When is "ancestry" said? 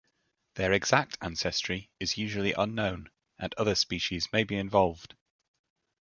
1.21-1.91